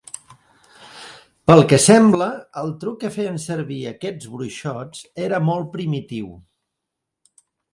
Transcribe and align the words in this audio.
Pel 1.51 1.59
que 1.73 1.77
sembla, 1.83 2.29
el 2.63 2.73
truc 2.85 2.97
que 3.03 3.11
feien 3.17 3.37
servir 3.45 3.79
aquests 3.91 4.33
bruixots 4.37 5.05
era 5.29 5.45
molt 5.51 5.71
primitiu. 5.77 6.33